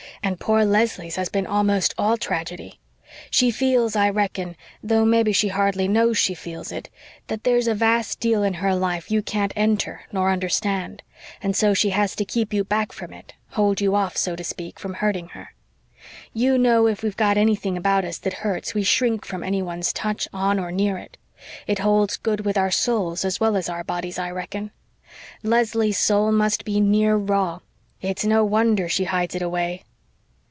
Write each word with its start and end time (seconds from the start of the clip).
And 0.23 0.39
poor 0.39 0.63
Leslie's 0.63 1.15
has 1.15 1.29
been 1.29 1.47
almost 1.47 1.95
ALL 1.97 2.15
tragedy. 2.15 2.79
She 3.31 3.49
feels, 3.49 3.95
I 3.95 4.07
reckon, 4.07 4.55
though 4.83 5.03
mebbe 5.03 5.33
she 5.33 5.47
hardly 5.47 5.87
knows 5.87 6.15
she 6.19 6.35
feels 6.35 6.71
it, 6.71 6.91
that 7.25 7.43
there's 7.43 7.65
a 7.67 7.73
vast 7.73 8.19
deal 8.19 8.43
in 8.43 8.53
her 8.55 8.75
life 8.75 9.09
you 9.09 9.23
can't 9.23 9.51
enter 9.55 10.01
nor 10.11 10.29
understand 10.29 11.01
and 11.41 11.55
so 11.55 11.73
she 11.73 11.89
has 11.89 12.13
to 12.15 12.23
keep 12.23 12.53
you 12.53 12.63
back 12.63 12.91
from 12.91 13.11
it 13.11 13.33
hold 13.53 13.81
you 13.81 13.95
off, 13.95 14.15
so 14.15 14.35
to 14.35 14.43
speak, 14.43 14.77
from 14.79 14.93
hurting 14.93 15.29
her. 15.29 15.55
You 16.35 16.55
know 16.59 16.85
if 16.85 17.01
we've 17.01 17.17
got 17.17 17.35
anything 17.35 17.75
about 17.75 18.05
us 18.05 18.19
that 18.19 18.33
hurts 18.33 18.75
we 18.75 18.83
shrink 18.83 19.25
from 19.25 19.41
anyone's 19.43 19.91
touch 19.91 20.27
on 20.31 20.59
or 20.59 20.71
near 20.71 20.99
it. 20.99 21.17
It 21.65 21.79
holds 21.79 22.17
good 22.17 22.41
with 22.45 22.59
our 22.59 22.69
souls 22.69 23.25
as 23.25 23.39
well 23.39 23.55
as 23.55 23.67
our 23.69 23.83
bodies, 23.83 24.19
I 24.19 24.29
reckon. 24.29 24.69
Leslie's 25.41 25.97
soul 25.97 26.31
must 26.31 26.63
be 26.63 26.79
near 26.79 27.15
raw 27.15 27.59
it's 28.03 28.23
no 28.23 28.45
wonder 28.45 28.87
she 28.87 29.05
hides 29.05 29.33
it 29.33 29.41
away." 29.41 29.83